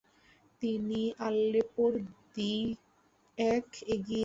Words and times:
তিনি 0.61 1.01
আল্লেপোর 1.27 1.91
দিএক 2.35 3.67
এগিয়ে 3.87 4.07
যান। 4.07 4.19